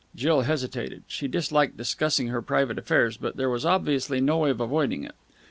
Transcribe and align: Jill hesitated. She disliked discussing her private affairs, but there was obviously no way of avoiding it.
Jill 0.15 0.41
hesitated. 0.41 1.03
She 1.05 1.27
disliked 1.27 1.77
discussing 1.77 2.29
her 2.29 2.41
private 2.41 2.79
affairs, 2.79 3.17
but 3.17 3.37
there 3.37 3.51
was 3.51 3.67
obviously 3.67 4.19
no 4.19 4.39
way 4.39 4.49
of 4.49 4.59
avoiding 4.59 5.03
it. 5.03 5.13